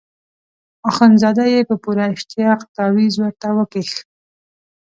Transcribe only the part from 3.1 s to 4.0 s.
ورته وکیښ.